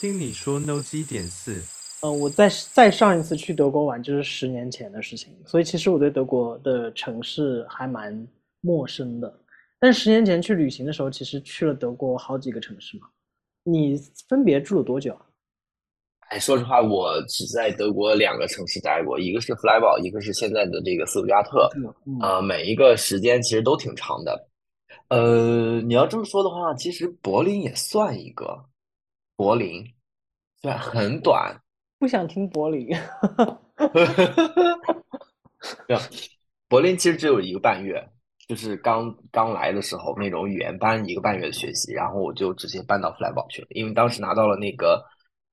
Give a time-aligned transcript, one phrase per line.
[0.00, 1.62] 听你说 No 基点四，
[2.00, 8.26] 嗯，我再再上一次去德国玩就是十年前的事情，所以其实我对德国的城市还蛮
[8.62, 9.30] 陌生的。
[9.78, 13.08] 但十年前去旅行的时候，其实去了德国好几个城市嘛。
[13.62, 15.20] 你分别住了多久啊？
[16.30, 21.68] 哎，说实话，我只在德国两个城市待过，一个是弗莱堡，一个是现在的这个斯图加特。
[22.22, 24.48] 啊，每一个时间其实都挺长的。
[25.08, 28.64] 呃，你要这么说的话，其实柏林也算一个。
[29.40, 29.82] 柏林
[30.60, 31.58] 虽然很短，
[31.98, 32.86] 不想听柏林。
[35.88, 35.96] 对，
[36.68, 38.06] 柏林其实只有一个半月，
[38.46, 45.02] 就是刚刚来的时候那种语言班一个半月的学习，然后我就直接搬到弗莱堡去了，因为当时拿到了那个。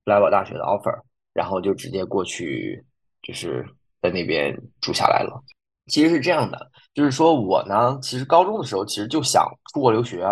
[0.04, 1.00] 弗莱堡大学的 offer，
[1.32, 2.84] 然后就直接过去，
[3.22, 3.66] 就是
[4.02, 5.42] 在那边住下来了。
[5.86, 10.26] 其实是这样的，就是说我呢，其实高中的时候其实就想出国留学，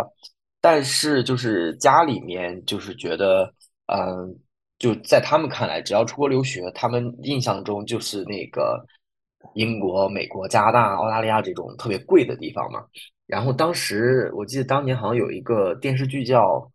[0.69, 3.45] 但是就是家里面就是觉得，
[3.87, 4.37] 嗯，
[4.81, 8.85] 就在他们看来，只要出国留学，他们印象中就是那个
[9.55, 12.85] 英国、美国、加拿大、澳大利亚这种特别贵的地方嘛。
[13.29, 16.69] 然后当时我记得当年好像有一个电视剧叫，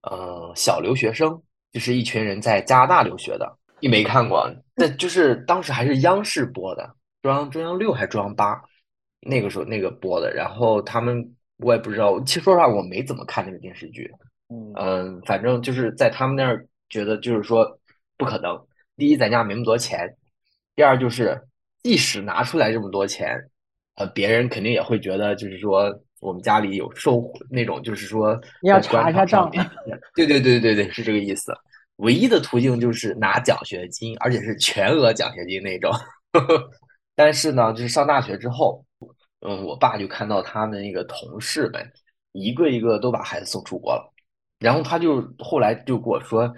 [0.00, 1.38] 呃，小留学生。
[1.70, 4.48] 就是一群人在加拿大留学的，你没看过？
[4.74, 8.62] 那就是当时还是央视播的，中央中央六还是中央八，
[9.20, 10.32] 那个时候那个播的。
[10.32, 14.10] 然后他们我也不知道，其实说实话我没怎么看那个电视剧。
[14.76, 17.78] 嗯，反正就是在他们那儿觉得就是说
[18.16, 18.58] 不可能。
[18.96, 20.06] 第一，咱家没那么多钱；
[20.76, 21.40] 第二，就是
[21.82, 23.36] 即使拿出来这么多钱，
[23.96, 25.92] 呃，别人肯定也会觉得就是说。
[26.20, 29.50] 我们家里有受那种，就是说你要查一下账。
[30.14, 31.52] 对对对对对，是这个意思。
[31.96, 35.92] 唯一的途径就是拿奖学金，而且是全额奖学金那种。
[37.14, 38.82] 但是呢，就是上大学之后，
[39.44, 41.92] 嗯，我爸就看到他们那个同事们
[42.32, 44.12] 一个一个都把孩子送出国了，
[44.58, 46.52] 然后他就后来就跟我说，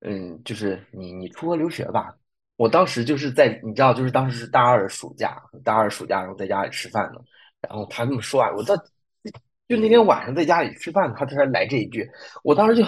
[0.00, 2.14] 嗯，就是你你出国留学吧。
[2.56, 7.20] 我当时就是在你知道，就是当时是大二暑假，大二暑假然后在家里吃饭呢，
[7.60, 8.76] 然后他这么说啊，我到。
[9.66, 12.06] 就那天晚上在家里吃饭，他突然来这一句，
[12.42, 12.84] 我当时就，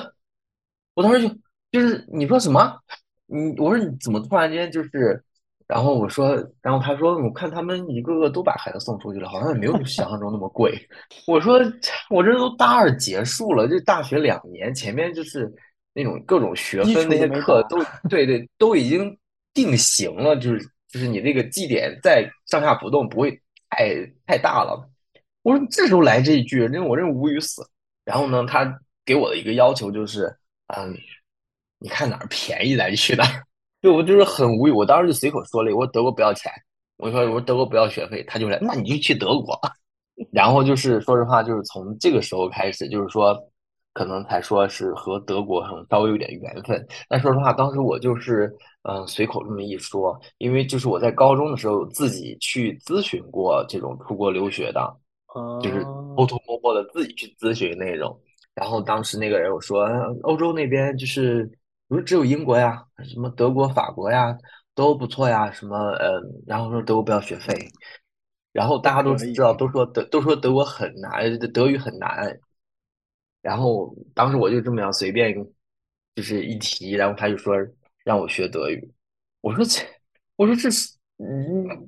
[0.92, 1.34] 我当时就
[1.72, 2.78] 就是你说什么？
[3.24, 5.24] 你我说你怎么突然间就是，
[5.68, 10.72] 然后我说，然后他说我看他们一个个都把孩子送出去了，好像也没有想象中那么贵。
[11.26, 11.60] 我说
[12.08, 15.52] 我这都大二结束了，这大学两年，前面就是
[15.92, 17.78] 那种各种学分那些课都
[18.08, 19.18] 对对都已经
[19.52, 23.32] 定型了，就是就是你那个绩点再上下浮动不会
[23.70, 23.94] 太
[24.26, 24.88] 太大了。
[25.42, 27.66] 我说这时候来这一句，那我真无语死。
[28.04, 30.26] 然后呢，他给我的一个要求就是，
[30.68, 30.96] 嗯，
[31.80, 33.42] 你看哪儿便宜咱去哪儿。
[33.80, 34.70] 对我就是很无语。
[34.70, 36.50] 我当时就随口说了，我说德国不要钱。
[36.96, 38.24] 我说我说德国不要学费。
[38.24, 39.58] 他就来，那你就去德国。
[40.32, 43.38] 然后就是说实话，就是从这个时候开始，就是说
[43.92, 46.86] 可能才说是和德国可能稍微有点缘分。
[47.08, 54.96] 但说实话，当时我就是嗯随口这么一说，因为就是我在高中的时候自己去咨询过这种出国留学的。
[55.62, 55.84] 就是
[56.16, 58.18] 偷偷摸摸的自己去咨询那种，
[58.54, 59.86] 然后当时那个人我说
[60.22, 61.46] 欧洲那边就是
[61.88, 64.36] 不是只有英国呀，什么德国、法国呀
[64.74, 67.54] 都不错呀，什么呃，然后说德国不要学费，
[68.52, 72.38] 然后大家都知道都说德都说德国很难，德语很难，
[73.42, 75.34] 然后当时我就这么样随便
[76.14, 77.54] 就是一提，然后他就说
[78.04, 78.92] 让我学德语，
[79.40, 79.82] 我说这
[80.36, 81.86] 我说这是嗯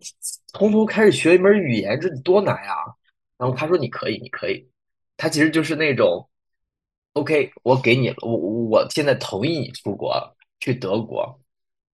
[0.53, 2.75] 从头开始学一门语言，这多难呀！
[3.37, 4.69] 然后他说：“你可以，你可以。”
[5.17, 6.28] 他其实就是那种
[7.15, 11.41] ，OK，我给你了，我我现在同意你出国去德国，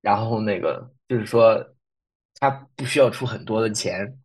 [0.00, 1.64] 然后那个就是说，
[2.40, 4.18] 他不需要出很多的钱，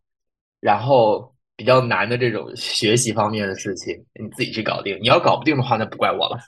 [0.60, 4.98] 然后比较难的这种学习方面的事情，你自己去搞定。
[5.00, 6.38] 你要搞不定的话，那不怪我了。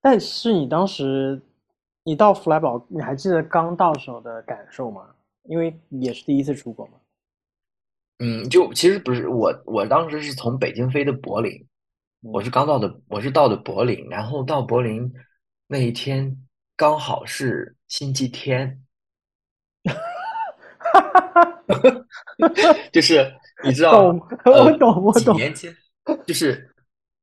[0.00, 1.42] 但是你当时
[2.04, 5.08] 你到弗莱堡，你还记得刚到手的感受吗？
[5.44, 6.92] 因为也是第一次出国嘛。
[8.18, 11.52] 嗯，就其实不是我，我当时是从北京飞的柏林，
[12.22, 15.12] 我是刚到的，我是到的柏林，然后到柏林
[15.66, 16.34] 那一天
[16.76, 18.82] 刚好是星期天，
[22.90, 24.14] 就是你知道，
[24.46, 25.36] 我懂，我懂。
[25.36, 25.76] 几年前，
[26.26, 26.74] 就是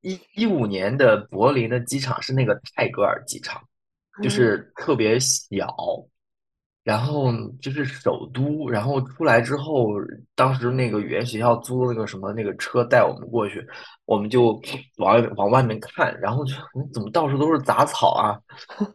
[0.02, 3.60] 一一五年的柏林的机场是那个泰戈尔机场，
[4.22, 5.76] 就是特别小。
[6.84, 7.32] 然后
[7.62, 9.88] 就是首都，然后出来之后，
[10.36, 13.66] 当时那个语言学校租那个什么那个车带我们过去，
[14.06, 14.60] 我们就
[14.98, 16.54] 往往外面看，然后就
[16.94, 18.38] 怎么到处都是杂草啊，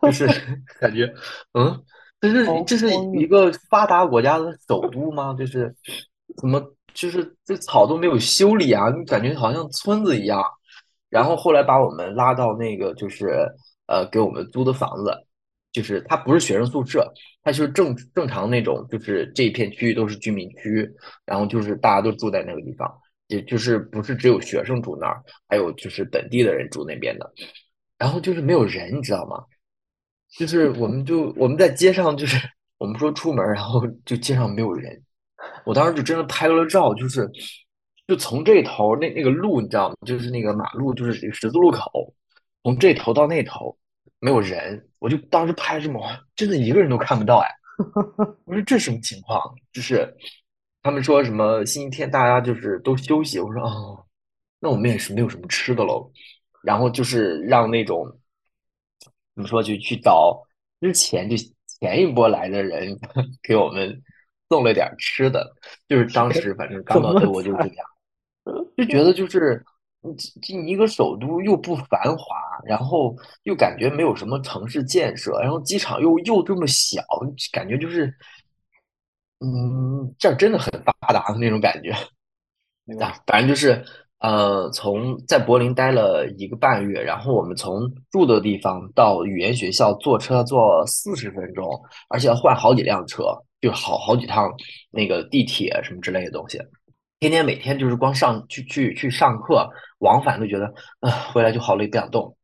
[0.02, 0.26] 就是
[0.80, 1.10] 感觉
[1.54, 1.82] 嗯，
[2.20, 5.34] 这是这是一个发达国家的首都吗？
[5.38, 5.74] 就是
[6.36, 6.62] 怎么
[6.92, 8.90] 就是这草都没有修理啊？
[8.90, 10.44] 你感觉好像村子一样。
[11.08, 13.48] 然后后来把我们拉到那个就是
[13.86, 15.10] 呃给我们租的房子，
[15.72, 17.06] 就是它不是学生宿舍，
[17.42, 20.90] 它就是正正常那种，就是这一片区域都是居民区，
[21.24, 22.90] 然后就是大家都住在那个地方，
[23.28, 27.32] 也就是不是只有学生住那儿，还有就是本地的人住那边的，
[27.98, 29.44] 然后就是没有人，你知道吗？
[30.38, 32.36] 就是我们就我们在街上，就是
[32.76, 35.02] 我们说出门，然后就街上没有人。
[35.64, 37.30] 我当时就真的拍了照，就是
[38.06, 39.94] 就从这头那那个路，你知道吗？
[40.04, 42.12] 就是那个马路，就是十字路口，
[42.62, 43.76] 从这头到那头
[44.20, 46.00] 没有人，我就当时拍这么，
[46.34, 47.48] 真的一个人都看不到哎。
[48.44, 49.54] 我说这什么情况？
[49.72, 50.14] 就是
[50.82, 54.04] 他们说什么星期天大家就是都休息，我说哦，
[54.60, 56.10] 那我们也是没有什么吃的喽。
[56.62, 58.18] 然后就是让那种。
[59.34, 59.62] 怎么说？
[59.62, 60.42] 就去找
[60.80, 61.36] 之前就
[61.78, 62.98] 前一波来的人
[63.40, 64.02] 给我们
[64.48, 65.54] 送了点吃的，
[65.86, 67.86] 就是当时反正刚到德国就是这样，
[68.76, 69.38] 就觉得就是这
[70.64, 77.02] 一个首都又不繁华，然后又感觉没有什么城市建设，然后机场又又这么小，
[77.52, 78.06] 感觉就是
[79.40, 81.90] 嗯，这儿真的很发达的那种感觉。
[83.00, 83.84] 啊，反正就是。
[84.20, 91.64] 呃，从在柏林待了一个半月，然后我们从住的地方到语言学校坐车坐四十分钟，
[92.08, 93.26] 而且要换好几辆车，
[93.60, 94.52] 就好好几趟
[94.90, 96.58] 那个地铁什么之类的东西。
[97.20, 102.36] 天天每天就是光上去去去上课，往返都觉得啊，回来就好累，不想动。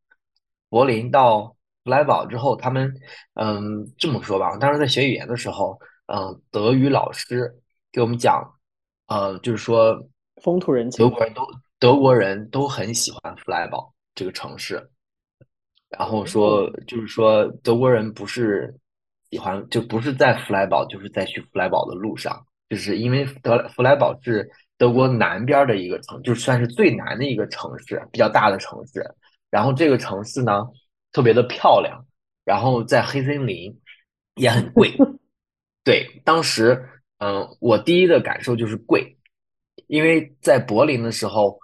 [0.68, 2.92] 柏林到弗莱堡之后，他们
[3.34, 7.54] 嗯这么说吧，当时在学语言的时候，嗯，德语老师
[7.92, 8.42] 给我们讲，
[9.06, 10.06] 呃，就是说
[10.42, 11.42] 风土人情，德国人都。
[11.80, 14.88] 德国人都很喜欢弗莱堡这个城市，
[15.90, 18.74] 然后说就是说德国人不是
[19.28, 29.04] 喜欢就不是在弗莱堡，就是在去弗莱堡的路上，就是因为德弗莱堡是德国南边的一个城，就算是最南的一个城市，比较大的城市。
[29.50, 30.66] 然后这个城市呢
[31.12, 32.04] 特别的漂亮，
[32.44, 33.80] 然后在黑森林
[34.36, 34.92] 也很贵。
[35.84, 36.82] 对，当时
[37.18, 39.16] 嗯，我第一的感受就是贵，
[39.86, 41.58] 因为在柏林的时候。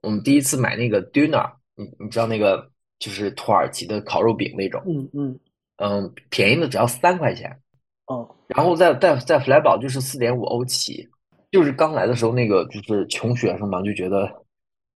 [0.00, 2.70] 我们第一次买那个 Döner，你你知道那个
[3.00, 5.40] 就是土耳其的烤肉饼那种，嗯嗯
[5.78, 7.60] 嗯，便宜的只要三块钱，
[8.06, 11.08] 哦，然后在在在弗莱堡就是四点五欧起，
[11.50, 14.28] 就是刚来的时候那个就是穷学生嘛，就觉得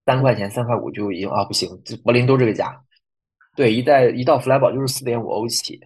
[0.07, 1.69] 三块钱三块五就已经啊不行，
[2.05, 2.81] 柏林都这个价，
[3.57, 5.81] 对，一在一到弗莱堡就是四点五欧起，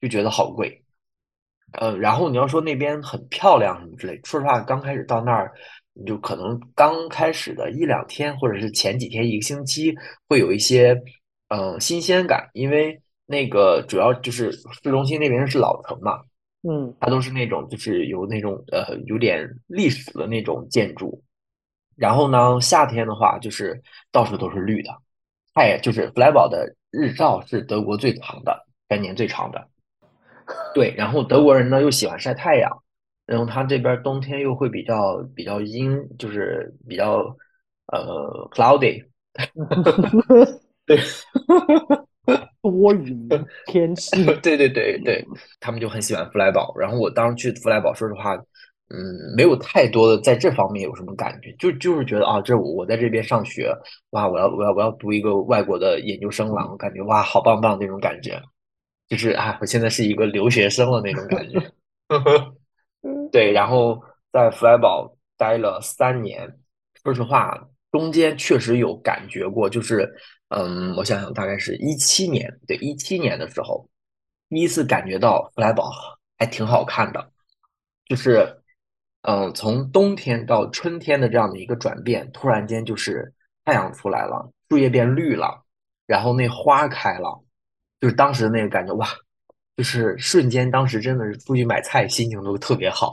[0.00, 0.82] 就觉得好贵，
[1.72, 5.52] 呃，然后你要说那边很漂亮什么之类，说实话刚开始到那儿。
[5.92, 9.92] 你就可能刚开始的一两天，或者是前几天一个星期，
[10.28, 10.96] 会有一些
[11.48, 16.20] 嗯新鲜感，因为那个主要就是市中心那边是老城嘛，
[16.62, 21.22] 嗯，它都是那种就是有那种呃有点历史的那种建筑。
[21.96, 24.90] 然后呢，夏天的话就是到处都是绿的，
[25.54, 29.68] 它也就是弗莱堡的日照是德国最长的，全年最长的。
[30.74, 32.70] 对，然后德国人呢又喜欢晒太阳。
[33.26, 37.36] 然后他这边冬天又会比较比较阴，就是比较
[37.86, 39.04] 呃 cloudy，
[40.84, 40.98] 对，
[42.62, 43.28] 多云
[43.66, 45.24] 天气， 对对对对，
[45.58, 46.74] 他们就很喜欢弗莱堡。
[46.76, 48.34] 然后我当时去弗莱堡，说实话，
[48.88, 53.74] 嗯，没有太多的在这方面有什么感觉，就就是觉得啊，这我我在这边上学，
[54.10, 58.40] 哇，我要我要我要读一个外国的研究生了，我感觉哇，好棒棒那种感觉，
[59.08, 61.60] 就是啊，我现在是一个留学生了那种感觉。
[63.32, 64.02] 对，然后
[64.32, 66.52] 在弗莱堡待了三年，
[67.02, 67.56] 说实话，
[67.92, 70.12] 中间确实有感觉过，就是，
[70.50, 73.88] 嗯，我想想，大概是一七年，对，一七年的时候，
[74.48, 75.90] 第一次感觉到弗莱堡
[76.36, 77.30] 还挺好看的，
[78.06, 78.62] 就是，
[79.22, 83.32] 嗯，从冬天到春天的这样的一个转变，突然间就是
[83.64, 85.64] 太阳出来了，树叶变绿了，
[86.06, 87.44] 然后那花开了，
[88.00, 89.06] 就是当时那个感觉，哇！
[89.76, 93.12] 就是瞬间，当时真的是出去买菜，心情都特别好。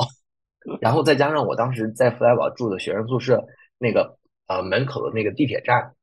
[0.81, 3.41] 然后再加上我当时在弗莱堡住的学生宿舍，
[3.77, 4.17] 那个
[4.47, 5.93] 呃门口的那个地铁站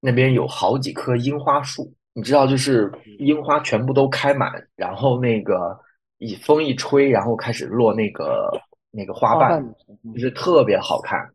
[0.00, 5.78] 那边有好几棵樱花树，你知道，就是樱花全部都开满，然后那个
[6.18, 8.50] 一风一吹，然后开始落那个
[8.90, 9.62] 那个花瓣，
[10.14, 11.28] 就是特别好看。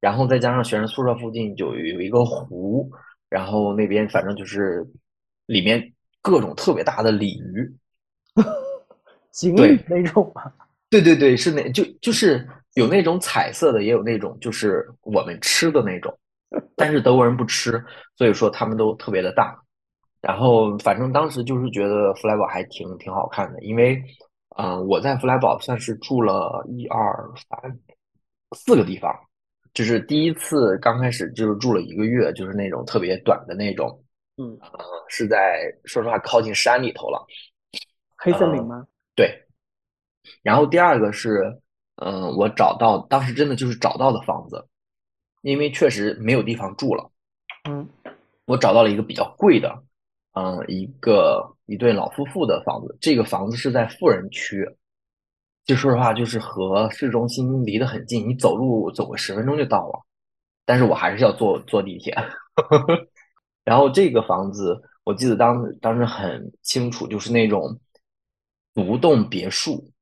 [0.00, 2.90] 然后再加上学生宿舍附近就有一个湖，
[3.28, 4.86] 然后那边反正就是
[5.46, 5.92] 里面
[6.22, 7.76] 各种特别大的鲤鱼。
[9.32, 10.42] 锦鲤那种吗？
[10.88, 16.16] 对对对，是那就就是有那种彩色的，也有那种就是我们吃的那种，
[16.76, 17.82] 但是德国人不吃，
[18.16, 19.56] 所以说他们都特别的大。
[20.20, 24.02] 然后反正当时就是觉得弗莱堡还挺挺好看的，因为
[24.56, 27.14] 嗯，我在弗莱堡算是住了一二
[27.48, 27.78] 三
[28.56, 29.14] 四个地方，
[29.74, 34.02] 就是第一次刚开始就是住了一个月，就是那种特别短的那种，
[34.38, 37.24] 嗯，呃，是在说实话靠近山里头了。
[38.16, 38.86] 黑森林吗？
[39.14, 39.46] 对。
[40.42, 41.60] 然后第二个是，
[41.96, 44.66] 嗯、我找到当时真的就是找到的房子，
[45.46, 47.08] 因为确实没有地方住了。
[47.68, 47.88] 嗯
[48.46, 49.80] 我找到了一个比较贵的，
[50.32, 52.96] 嗯，一个一对老夫妇的房子。
[53.00, 54.68] 这个房子是在富人区，
[55.64, 60.00] 就说实话，就是和市中心离得很近，你走路走个十分钟就到了。
[60.64, 62.12] 但是我还是要坐坐地铁。
[63.64, 67.78] 然后这个房子，我记得当当时很清楚，就是那种
[68.74, 69.92] 独栋别墅，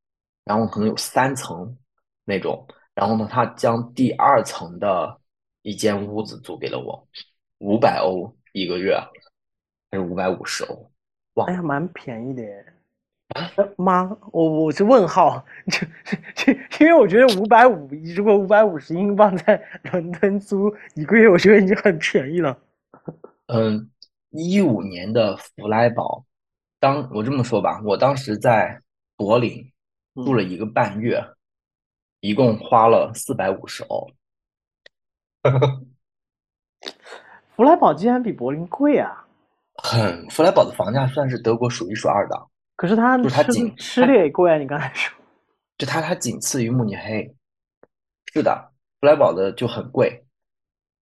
[0.44, 1.76] 然后可能有三层
[2.24, 2.66] 那种。
[2.94, 5.18] 然后呢，他将第二层的
[5.64, 7.08] 一间屋子租给了我，
[7.58, 8.94] 五百欧一个月，
[9.90, 10.90] 还是五百五十欧？
[11.34, 11.52] 忘了。
[11.52, 12.66] 哎呀，蛮便宜的耶。
[13.56, 15.42] 呃妈，我我是问号，
[16.36, 22.56] 就 就因为我觉得五百五，如果五百五十英镑在伦敦租一个月，我觉得已经很便宜了。
[23.46, 23.90] 嗯，
[24.28, 26.26] 一五年的弗莱堡，
[26.78, 28.82] 当我这么说吧，我当时在
[29.16, 29.72] 柏林
[30.14, 31.24] 住了一个半月，
[32.20, 34.06] 一共花了四百五十欧。
[37.54, 39.24] 弗莱堡竟然比柏林贵啊！
[39.82, 42.36] 很，弗莱堡的房价算是德国数一数二的，
[42.76, 44.56] 可是它吃就是它仅吃的也贵啊！
[44.56, 45.16] 你刚才说，
[45.78, 47.34] 就它它仅次于慕尼黑。
[48.32, 50.24] 是的，弗莱堡的就很贵。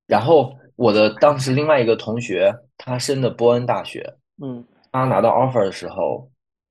[0.09, 6.29] 然后我的当时另外一个同学，他申的波恩大学，嗯他拿到 offer 的时候，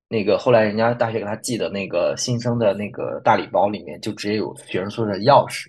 [0.09, 5.67] 那个后来人家大学给他寄的那个新生的那个大礼包里面就直接有学生宿舍钥匙。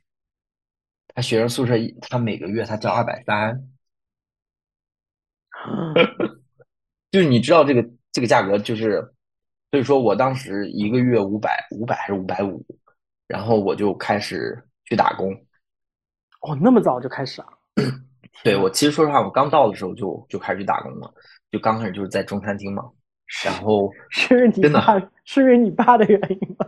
[1.14, 3.68] 他学生宿舍一他每个月他交二百三，
[7.10, 9.00] 就是你知道这个这个价格就是，
[9.70, 12.64] 所以说我当时一个月五百五百还是五百五，
[13.26, 15.32] 然后我就开始去打工。
[16.42, 17.48] 哦，那么早就开始啊？
[18.42, 21.12] 对我其实说实话，我刚到的时候就就开始去打工了，
[21.50, 22.90] 就刚开始就是在中餐厅嘛，
[23.44, 26.66] 然后是你真的爸，是因为你爸的原因吗？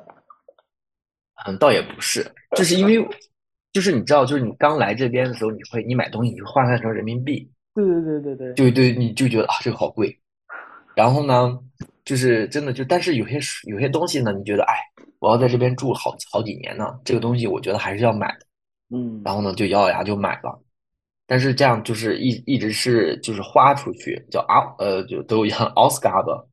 [1.47, 2.23] 嗯，倒也不是，
[2.55, 3.09] 就是因为，
[3.73, 10.14] 就是你知道，就是你刚来这边的时候，你会你买东西你会换算成人民币，对对对对对，对对，你就觉得啊这个好贵，
[10.95, 11.59] 然后呢，
[12.05, 14.75] 就是真的就，但是有些时有些东西呢，你觉得哎，
[15.21, 18.47] 我要在这边住好好几年呢，这个东西我觉得还是要买的，
[18.95, 20.61] 嗯，然后呢就咬咬牙就买了，
[21.26, 26.45] 但是这样就是一一直是就是花出去，叫啊呃就都一样 Ausgabe，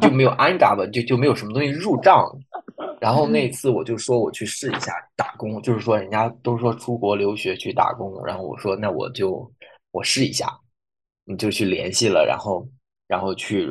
[0.00, 2.28] 就没有 Eingabe，就就没有什么东西入账。
[3.04, 9.46] 然后那次我就说我去试一下打工，就是说人家都说出国留学去打工，然后我说那我就
[9.90, 10.48] 我试一下，
[11.26, 12.66] 你就去联系了，然后
[13.06, 13.70] 然后去，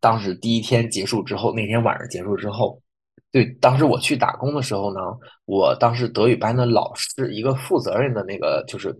[0.00, 2.78] 当时第一天结束之后，那天晚上结束之后，
[3.32, 5.00] 对，当时我去打工的时候呢，
[5.46, 8.92] 我当时德语班的老师，一个负责任的那个就是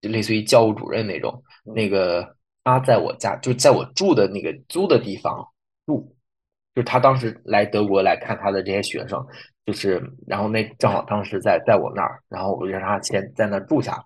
[0.00, 2.24] 就类似于教务主任那种，那个
[2.62, 5.44] 他在我家就在我住的那个租的地方
[5.86, 6.14] 住。
[6.78, 9.20] 就他当时来德国来看他的这些学生，
[9.66, 14.00] 就是然后那正好当时在在我那儿，然后我就让他先在那儿住下。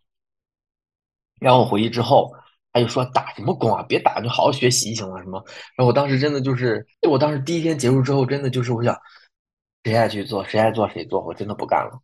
[1.39, 2.33] 然后我回去之后，
[2.73, 5.39] 他就说打什么工啊，别打，就好好学习行了什么。
[5.77, 8.99] 然后我当时真的就是，我当时第一天结束之后，真的就是我想，
[9.85, 12.01] 谁爱去做谁爱做谁做，我真的不干了。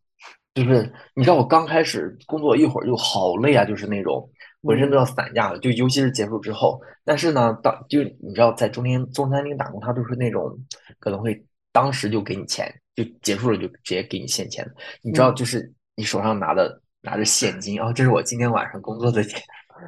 [0.52, 4.28] 就是你知道我刚开始工作一会儿就好累啊，就是那种
[4.62, 6.80] 浑身都要散架了，就尤其是结束之后。
[7.04, 10.58] 但是呢，当就你知道在中间中餐厅打工，他都是那种
[10.98, 14.68] 可能会当时就给你钱，就结束了就直接给你现钱。
[15.02, 19.22] 你知道，就是你手上拿的拿着现金，哦，这是我今天晚上工作的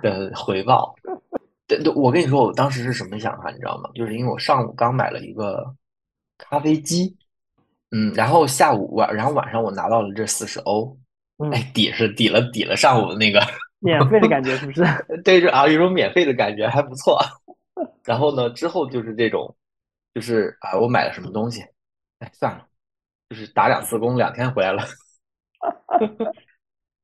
[0.03, 0.95] 的回报。
[1.67, 3.91] 对对，我跟你说，我当时是什么想法，你知道吗？
[3.95, 5.75] 就是因为我上午刚买了一个
[6.39, 7.17] 咖啡机。
[7.93, 10.97] 嗯，然后下午晚，然后晚上我拿到了这四十欧，
[11.39, 13.41] 嗯哎，抵是抵了抵了上午的那个
[13.85, 14.85] 免费的感觉是不是？
[15.25, 17.19] 对，就啊有种免费的感觉，还不错。
[18.05, 19.57] 然后呢，之后就是这种，
[20.15, 21.63] 就是啊，我买了什么东西，
[22.19, 22.67] 哎，算了，
[23.31, 24.85] 就是打两次工，两天回来了。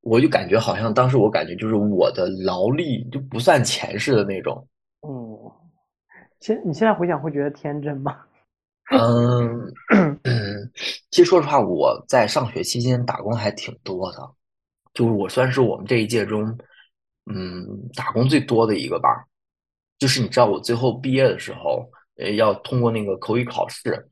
[0.01, 4.67] 我就感觉好像当时我感觉就是我的劳力就不算钱似的那种。
[5.01, 5.51] 嗯，
[6.39, 8.17] 现你现在回想会觉得天真吗？
[8.89, 9.73] 嗯
[10.23, 10.71] 嗯，
[11.11, 14.19] 其实说实话，我在上学期间打工还挺多的，
[14.93, 16.57] 就是我算是我们这一届中，
[17.29, 19.27] 嗯，打工最多的一个吧。
[19.99, 24.09] 就是你知道，我最后毕业的时候，呃，要通过那个口语考试，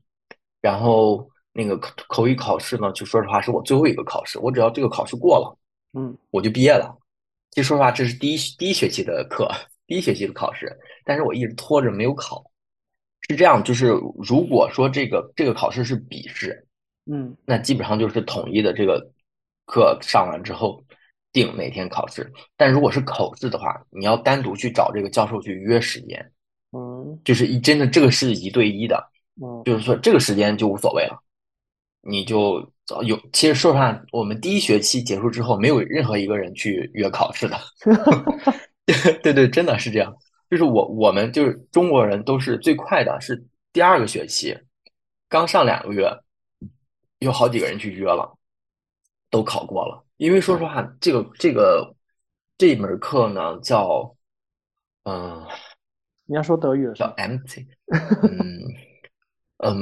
[0.60, 5.58] 然后那个口口语考试呢，就说实话是我最后一个考试，我只要这个考试过了，
[5.98, 6.92] 嗯我就毕业了。
[7.52, 9.48] 其实说实话，这是第一第一学期的课，
[9.86, 12.44] 第一学期的考试，但是我一直拖着没有考。
[13.28, 16.66] 是这样，就是如果说这个这个考试是笔试，
[17.10, 19.10] 嗯那基本上就是统一的这个
[19.64, 20.84] 课上完之后，
[21.36, 22.32] 定哪天考试。
[22.56, 26.32] 但如果是口试的话，你要单独去找这个教授去约时间，
[26.72, 28.96] 嗯就是一真的这个是一对一的，
[29.42, 31.22] 嗯就是说这个时间就无所谓了，
[32.00, 32.66] 你就
[33.04, 33.20] 有。
[33.34, 37.56] 其实说实话，我们第一学期结束之后，没有任何一个人去约考试的。
[39.22, 40.16] 对对，真的是这样。
[40.48, 44.56] 就是我我们就是中国人都是最快的，是第二个学期，
[45.28, 46.08] 刚上两个月，
[47.18, 48.32] 有好几个人去约了，
[49.28, 50.05] 都考过了。
[50.16, 51.94] 因为说实话，这个这个
[52.58, 54.16] 这门课呢叫，
[55.04, 55.44] 嗯、
[56.24, 57.66] 你要说德语叫吧？MT，
[58.22, 58.74] 嗯
[59.58, 59.76] 嗯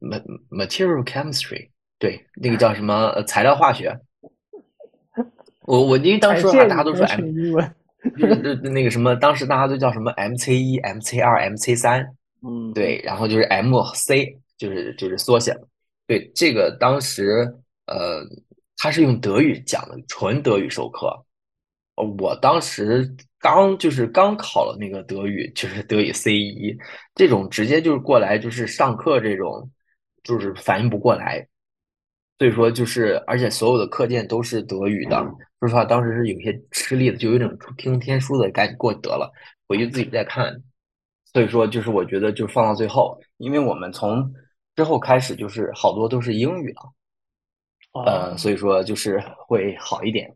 [0.00, 3.98] ，ma material chemistry，对，那个叫什么呃材料化学。
[5.64, 7.16] 我我因为当时说话，大家都说是
[8.70, 15.56] 那个什么，当时大家都叫什么 MC 一、MC 二、MC 三，嗯，对，然后就是 MC，就是就是缩写。
[16.06, 17.54] 对，这个当时
[17.86, 18.24] 呃，
[18.82, 21.24] 他是用德语讲的，纯德语授课。
[22.18, 23.08] 我当时
[23.38, 26.76] 刚就是刚考了那个德语，就是德语 C 一，
[27.14, 29.70] 这种直接就是过来就是上课这种，
[30.24, 31.46] 就是反应不过来。
[32.40, 35.16] 所以说就是，而且所有的课件都是德语的。
[35.60, 39.32] 说实话，当时是有些吃力的，就有一种听天书的，赶紧过得了，
[39.68, 40.60] 回去自己再看。
[41.32, 44.28] 所以说，就是我觉得就放到最后，因为我们从
[44.74, 46.92] 之后开始就是好多都是英语了，
[47.92, 50.34] 呃，哦，所以说就是会好一点。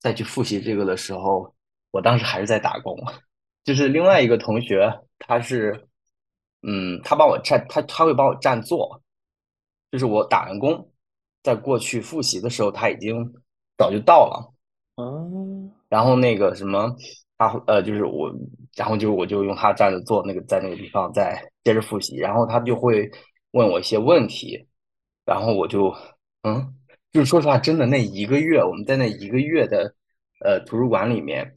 [0.00, 1.54] 再去复习这个的时候，
[1.92, 2.96] 我当时还是在打工，
[3.64, 5.88] 就是另外一个同学，他是，
[6.62, 9.00] 嗯，他帮我占，他他会帮我占座，
[9.90, 10.90] 就是我打完工，
[11.42, 13.32] 在过去复习的时候，他已经
[13.78, 14.52] 早就到了。
[14.96, 16.94] 嗯然后那个什么，
[17.38, 18.32] 他呃，就是我，
[18.74, 23.10] 然后就我就用他站着坐那个在那个地方再接着复习，然后他就会
[23.52, 24.66] 问我一些问题，
[25.24, 25.94] 然后我就
[26.42, 26.74] 嗯，
[27.12, 29.94] 就是说实话，真的那一个月，我们在那一个月的
[30.44, 31.54] 呃图书馆里面，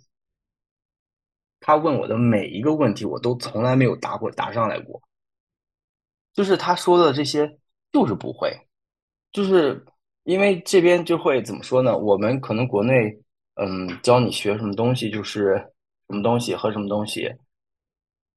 [1.59, 5.01] 他问我的每一个问题，我都从来没有答过答上来过，
[6.33, 7.57] 就是他说的这些
[7.91, 8.51] 就是不会，
[9.31, 9.83] 就是
[10.23, 11.97] 因为这边就会怎么说呢？
[11.97, 13.19] 我们可能国内。
[13.57, 15.55] 嗯，教你学什么东西就是
[16.09, 17.33] 什么东西和什么东西，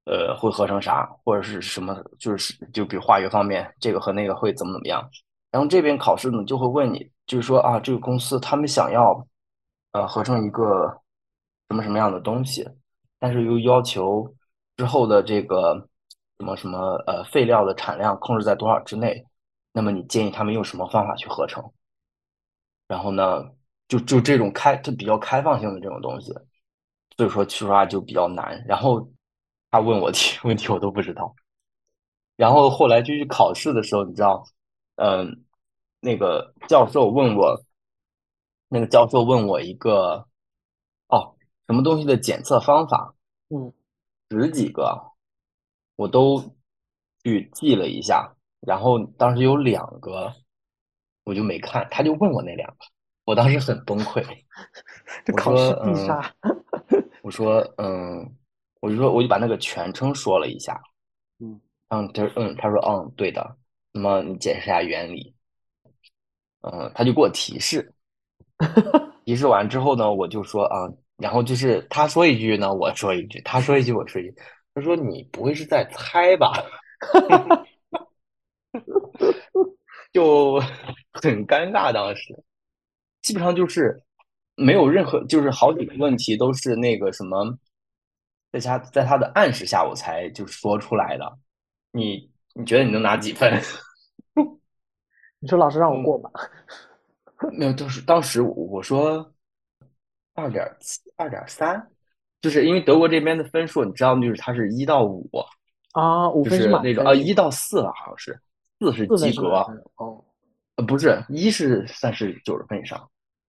[0.04, 5.10] 呃，会合成啥，或者是什么，就是就比如化学方面，这个和那个会怎么怎么样。
[5.50, 9.26] 然后这边考试呢，就会问你，就是说啊，这个公司他们想要
[9.92, 10.88] 呃合成一个
[11.68, 12.68] 什么什么样的东西，
[13.18, 14.34] 但是又要求
[14.76, 15.74] 之后的这个
[16.38, 19.24] 什么什么呃废料的产量控制在多少之内，
[19.72, 21.72] 那么你建议他们用什么方法去合成？
[22.86, 23.44] 然后呢？
[23.88, 26.30] 就就这种开，就比较开放性的这种东西，
[27.16, 28.62] 所以说说实话就比较难。
[28.66, 29.10] 然后
[29.70, 31.34] 他问我题 问题我都不知道，
[32.36, 34.44] 然后后来就去考试的时候，你知道，
[34.98, 35.44] 嗯，
[36.00, 37.60] 那个教授问我，
[38.68, 40.26] 那个教授问我一个，
[41.08, 41.34] 哦，
[41.66, 43.14] 什么东西的检测方法，
[43.48, 43.72] 嗯，
[44.30, 45.12] 十几个，
[45.96, 46.42] 我都
[47.24, 50.34] 去记了一下，然后当时有两个
[51.24, 52.76] 我就没看，他就问我那两个。
[53.24, 54.24] 我当时很崩溃，
[55.22, 56.34] 这我说考试必嗯杀。
[57.20, 58.36] 我说嗯，
[58.80, 60.80] 我就说我就把那个全称说了一下，
[61.38, 63.56] 嗯嗯，他说嗯，他说嗯，对的，
[63.98, 65.34] 那么你解释一下原理，
[66.60, 67.92] 嗯，他就给我提示，
[69.24, 74.34] 提示完之后呢，我就说啊，然后就是他说一句呢，我说一句，他说一句，我说一句，
[74.72, 76.52] 他说你不会是在猜吧？
[80.12, 80.60] 就
[81.12, 82.40] 很尴尬，当时
[83.20, 84.00] 基本上就是
[84.54, 87.58] 没有任何，就是好几个问题都是那个什么，
[88.52, 91.36] 在他在他的暗示下我才就说出来的。
[91.90, 93.60] 你你觉得你能拿几分？
[95.40, 96.30] 你说老师让我过吧？
[97.52, 99.32] 没有，当时当时我说
[100.34, 101.88] 二点七、二点三，
[102.40, 105.28] 就是因为德国这边的分数，你知道，就是它是一到五，
[105.92, 108.40] 啊，五分是那种啊一到四了，好像是
[108.80, 109.48] 四是及格
[109.96, 110.24] 哦
[110.76, 112.98] 呃不是一是算是九十分以上，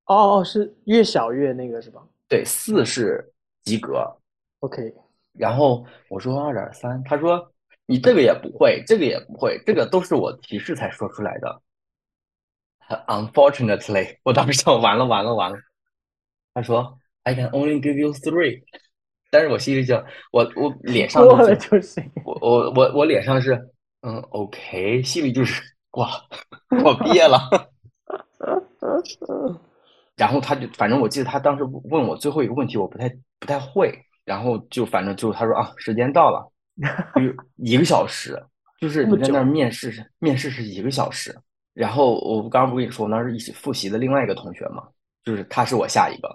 [0.06, 3.32] 哦哦，是越小越那个是吧对，四是
[3.64, 4.04] 及格。
[4.60, 4.94] ？OK，
[5.34, 7.52] 然后我说二点三，他说
[7.88, 11.62] 你这个也不会，这个也不会，这个都是我提示才说出来的。
[13.08, 15.58] Unfortunately， 我当时想完了完了完了。
[16.54, 18.64] 他说 I can only give you three，
[19.30, 22.12] 但是我心里想，我我脸上过了就就行。
[22.26, 23.54] 我我我我脸上是
[24.02, 26.12] 嗯 OK，心里就是过了，
[26.84, 27.40] 我毕业了。
[30.18, 33.08] 然后他就反正我记得他当时问我最后一个问题，我不太
[33.40, 33.94] 不太会，
[34.26, 36.52] 然后就反正就他说啊，时间到了，
[37.16, 38.42] 就是一个小时，
[38.82, 41.38] 就是你在那儿面试是面试是一个小时。
[41.80, 44.86] 然后我刚刚不跟你说，我当时一起复习的另外一个同学嘛，
[45.24, 46.28] 就是他是我下一个，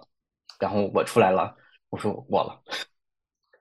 [0.58, 1.54] 然后我出来了，
[1.90, 2.58] 我说我过了，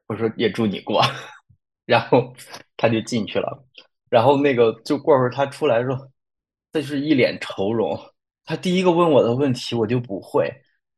[0.08, 1.02] 我说也祝你过，
[1.86, 2.34] 然后
[2.78, 3.66] 他就进去了，
[4.10, 6.06] 然后那个就过会儿他出来的时候，
[6.72, 8.00] 他就是一脸愁容。
[8.46, 10.50] 他第一个问我的问题我就不会，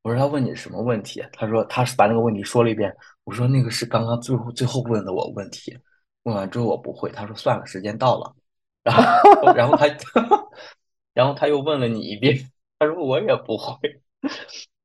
[0.04, 1.20] 我说他问你什么问题？
[1.34, 2.96] 他说他是把那个问题说了一遍。
[3.24, 5.76] 我说那个是刚刚最后最后问的我问题，
[6.24, 7.12] 问完之后我不会。
[7.12, 8.36] 他说算了，时间到了。
[8.86, 8.96] 然
[9.42, 9.86] 后然后他
[11.14, 12.38] 然后他又问了你一遍，
[12.80, 13.76] 他说我也不会。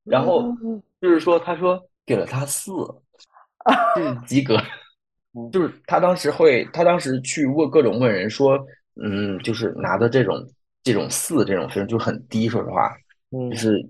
[0.02, 0.52] 然后
[1.00, 2.72] 就是说他说给了他四，
[3.94, 4.56] 就是及格。
[5.52, 8.58] 就是他当时会，他当时去问各种问人说，
[9.00, 10.44] 嗯，就是拿的这种。
[10.82, 12.90] 这种四这种分就很低，说实话，
[13.50, 13.86] 就是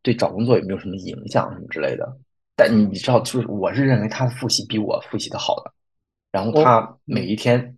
[0.00, 2.16] 对找工作也没有什么影响什么之类的。
[2.56, 5.70] 但你知道，就是我是认为他的复习比我复习的好的，
[6.32, 7.76] 然后他每一天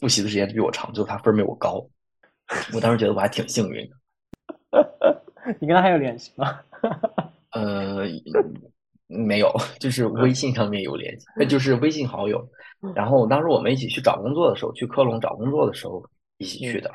[0.00, 1.86] 复习的时间都比我长，最后他分没我高。
[2.74, 3.96] 我当时觉得我还挺幸运的。
[5.60, 6.58] 你跟他还有联系吗？
[7.52, 8.04] 呃，
[9.06, 12.44] 没有，就是微信上面有联系，那就是微信好友。
[12.94, 16.02] 然后当时我们一起去找工作的时候，去科隆找工作的时候
[16.38, 16.90] 一起去的。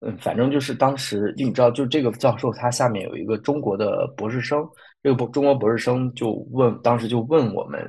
[0.00, 4.66] 嗯，反正就是当时，就你知道，就这个教授他下面有一个中国的博士生，
[5.02, 7.80] 这个博中国博士生就问，当时就问我们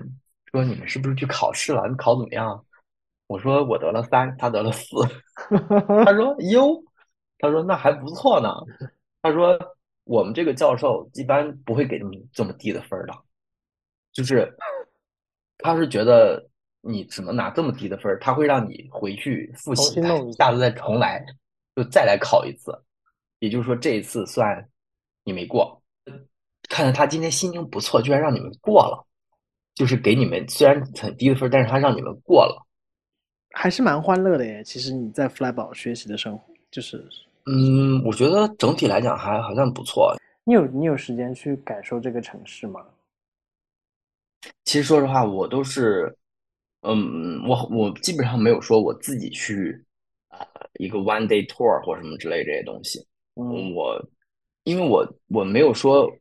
[0.51, 1.87] 说：“你们是不是去考试了？
[1.89, 2.63] 你考怎么样？”
[3.27, 4.95] 我说：“我得了三，他得了四。
[6.05, 6.83] ”他说：“哟，
[7.39, 8.49] 他说那还不错呢。”
[9.21, 9.57] 他说
[10.05, 13.13] ：“我们这个教授一般不会给这么这么低的分的，
[14.13, 14.51] 就是
[15.59, 16.47] 他是觉得
[16.81, 20.01] 你只能拿这么低的分他会让你回去复习，
[20.37, 21.25] 下次再重来。”
[21.75, 22.71] 就再来考一次，
[23.39, 24.65] 也就是说这一次算
[25.25, 25.83] 你没过。
[26.69, 29.05] 看着他今天心情不错，居然让你们过了，
[29.73, 32.64] 就是给你们虽然很低的分，但是他让你们过了，
[33.57, 34.61] 还是蛮欢乐的耶。
[34.63, 37.03] 其实你在弗莱堡学习的生活，就是，
[37.45, 40.13] 嗯，我觉得整体来讲还好像不错。
[40.43, 42.85] 你有你有时间去感受这个城市吗？
[44.65, 46.13] 其实说实话，我都是，
[46.81, 49.83] 嗯，我我基本上没有说我自己去
[50.27, 50.45] 啊。
[50.77, 52.99] 一个 one day tour 或什么之类这些东西，
[53.35, 53.97] 嗯，我
[54.65, 56.11] 因为我我没有说，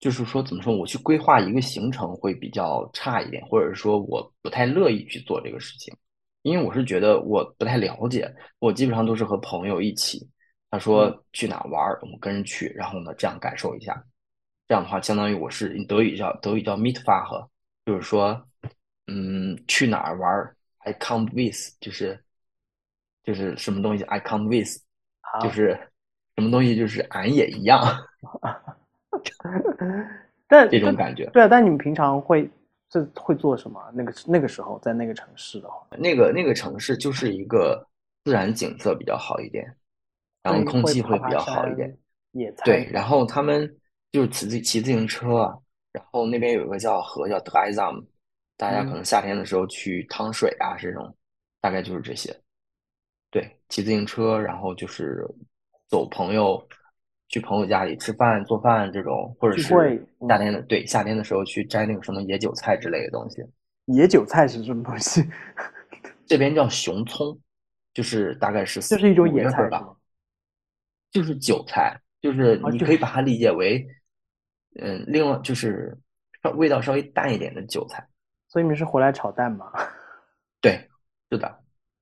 [0.00, 5.94] 就是说怎么说，我去规划一个行程会比较差一点，或者说我不太乐意去做这个事情，
[6.42, 10.28] 因为我是觉得我不太了解，我基本上都是和朋友一起，
[10.70, 13.94] 他说去哪玩，我们跟着去，然后呢这样感受一下，
[14.66, 17.50] 这样的话相当于我是德语叫德语叫 meet f a h
[17.86, 18.48] 就是说，
[19.06, 22.22] 嗯，去哪儿玩，I come with，就是。
[23.24, 24.70] 就是什么东西，I come with，
[25.42, 25.78] 就是
[26.34, 27.78] 什么东西，就是俺也一样。
[30.48, 31.48] 但这种感觉，对啊。
[31.48, 32.48] 但你们平常会
[32.88, 33.80] 这会做什么？
[33.94, 37.86] 那个那个时候在那个城市的话，那个那个城市就是一个
[38.24, 39.76] 自然景色比较好一点，
[40.42, 41.96] 然后空气会比较好一点。
[42.32, 43.74] 野餐对，然后他们
[44.12, 45.50] 就是骑自骑自行车，
[45.92, 47.98] 然后那边有一个叫河叫德埃藏，
[48.56, 51.14] 大家可能夏天的时候去趟水啊，这种
[51.60, 52.34] 大概就是这些。
[53.30, 55.26] 对，骑自行车，然后就是
[55.88, 56.66] 走朋友
[57.28, 59.62] 去朋友家里吃饭、做饭这种，或者是
[60.28, 63.42] 夏天的对夏天的时候去摘那个什么野韭菜之类的东西。
[63.86, 65.26] 野韭菜是什么东西？
[66.26, 67.38] 这边叫熊葱，
[67.94, 69.82] 就是大概是就是一种野菜吧，
[71.10, 73.86] 就是韭菜，就是你可以把它理解为，
[74.80, 75.96] 嗯，另外就是
[76.42, 78.06] 稍味道稍微淡一点的韭菜。
[78.48, 79.70] 所以你们是回来炒蛋吗？
[80.60, 80.88] 对，
[81.30, 81.58] 是的。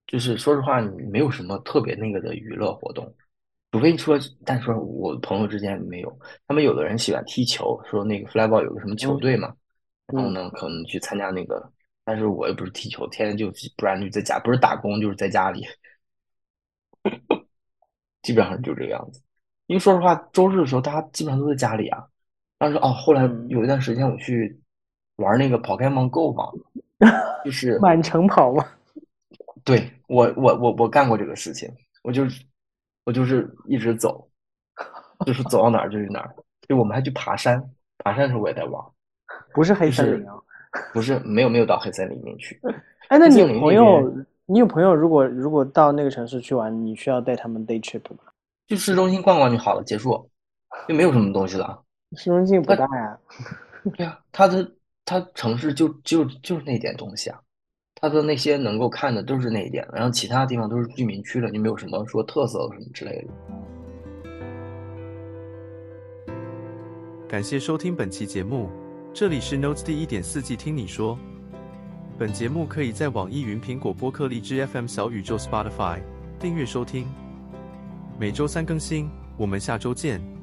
[0.06, 3.12] 就是说实话，你没有什么特别那个的娱乐活动，
[3.72, 9.54] 除非说，但说我朋友之间没有，他们有的人喜欢踢球，说那个 flyball 有个什么球队嘛，
[10.06, 11.70] 然后呢可能去参加那个，
[12.04, 15.66] 但是我又不是踢球，天天就不然就在家，不是打工就是在家里，
[18.22, 19.20] 基本上就这个样子。
[19.66, 22.02] 因为说实话，周日的时候大家基本上都在家里啊。
[22.58, 24.58] 但是哦，后来有一段时间我去
[25.16, 26.44] 玩那个跑开蒙 Go 嘛，
[27.44, 28.64] 就 是满城跑嘛。
[29.64, 31.68] 对我，我我我干过这个事情，
[32.02, 32.44] 我就是
[33.06, 34.28] 我就是一直走，
[35.24, 36.34] 就是走到哪儿就是哪儿。
[36.68, 37.62] 就我们还去爬山，
[37.98, 38.84] 爬山的时候我也在玩，
[39.54, 40.34] 不是黑森林啊，
[40.92, 42.60] 不是没有没有到黑森林里面去。
[43.08, 44.12] 哎，那你朋友，
[44.46, 48.18] 你有朋友如果如果到那个城市去玩，你需要带他们 day trip 吗？
[48.66, 50.28] 去市中心逛逛就好了，结束，
[50.88, 51.80] 就没有什么东西了。
[52.16, 53.18] 市中心不大呀。
[53.96, 54.68] 对啊，它的
[55.04, 57.40] 它城市就就就是那点东西啊。
[58.08, 63.28] 它的那些能够看的都是那一点，然后其他地方都是居民区了，就没有什么说特色什么之类的。
[67.28, 68.70] 感谢收听本期节目，
[69.12, 71.18] 这里是 Notes 第一点四季听你说。
[72.16, 75.98] 本节目可以在网易云、苹果播客、荔枝 FM、小宇宙、Spotify
[76.38, 77.06] 订阅收听，
[78.18, 79.10] 每周三更新。
[79.36, 80.35] 我们下周见。